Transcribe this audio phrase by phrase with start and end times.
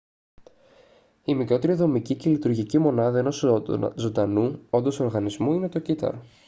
[1.23, 3.37] η μικρότερη δομική και λειτουργική μονάδα ενός
[3.95, 6.21] ζωντανού όντος οργανισμού είναι το κύτταρο